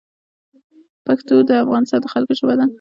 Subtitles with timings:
[1.05, 2.65] پښتو د افغانستان د خلګو ژبه ده